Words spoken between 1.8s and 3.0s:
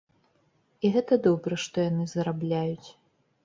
яны зарабляюць.